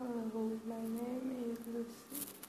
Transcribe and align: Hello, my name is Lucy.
Hello, 0.00 0.50
my 0.66 0.80
name 0.80 1.52
is 1.52 1.58
Lucy. 1.66 2.39